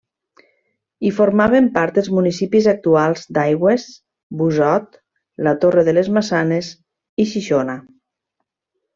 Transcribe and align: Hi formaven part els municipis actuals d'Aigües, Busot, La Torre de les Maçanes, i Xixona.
Hi 1.07 1.09
formaven 1.15 1.65
part 1.73 1.97
els 2.01 2.07
municipis 2.19 2.69
actuals 2.71 3.27
d'Aigües, 3.37 3.85
Busot, 4.39 4.97
La 5.49 5.53
Torre 5.65 5.83
de 5.89 5.93
les 5.97 6.09
Maçanes, 6.17 6.71
i 7.25 7.27
Xixona. 7.33 7.77